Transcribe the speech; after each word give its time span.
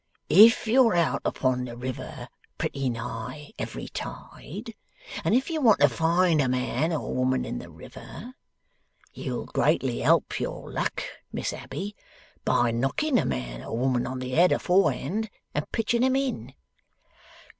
'If 0.31 0.65
you're 0.65 0.95
out 0.95 1.21
upon 1.23 1.65
the 1.65 1.77
river 1.77 2.27
pretty 2.57 2.89
nigh 2.89 3.51
every 3.59 3.87
tide, 3.87 4.73
and 5.23 5.35
if 5.35 5.51
you 5.51 5.61
want 5.61 5.79
to 5.81 5.89
find 5.89 6.41
a 6.41 6.49
man 6.49 6.91
or 6.91 7.13
woman 7.13 7.45
in 7.45 7.59
the 7.59 7.69
river, 7.69 8.33
you'll 9.13 9.45
greatly 9.45 9.99
help 9.99 10.39
your 10.39 10.71
luck, 10.71 11.03
Miss 11.31 11.53
Abbey, 11.53 11.95
by 12.43 12.71
knocking 12.71 13.19
a 13.19 13.25
man 13.25 13.63
or 13.63 13.77
woman 13.77 14.07
on 14.07 14.17
the 14.17 14.31
head 14.31 14.51
aforehand 14.51 15.29
and 15.53 15.71
pitching 15.71 16.03
'em 16.03 16.15
in. 16.15 16.55